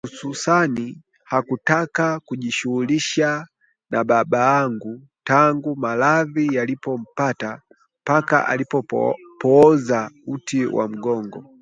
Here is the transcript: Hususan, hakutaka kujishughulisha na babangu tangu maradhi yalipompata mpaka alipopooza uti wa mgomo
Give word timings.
Hususan, 0.07 0.77
hakutaka 1.23 2.19
kujishughulisha 2.19 3.47
na 3.89 4.03
babangu 4.03 5.01
tangu 5.23 5.75
maradhi 5.75 6.55
yalipompata 6.55 7.61
mpaka 8.03 8.47
alipopooza 8.47 10.11
uti 10.27 10.65
wa 10.65 10.87
mgomo 10.87 11.45